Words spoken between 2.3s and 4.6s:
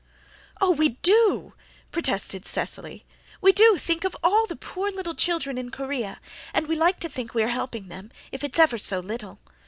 Cecily. "We do think of all the